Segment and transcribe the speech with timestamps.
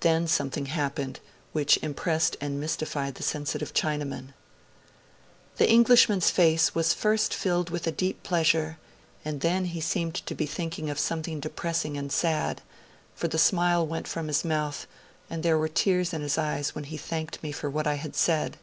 [0.00, 1.18] Then something happened
[1.52, 4.34] which impressed and mystified the sensitive Chinaman.
[5.56, 8.76] 'The Englishman's face was first filled with a deep pleasure,
[9.24, 12.60] and then he seemed to be thinking of something depressing and sad;
[13.14, 14.86] for the smile went from his mouth
[15.30, 18.14] and there were tears in his eyes when he thanked me for what I had
[18.14, 18.58] said.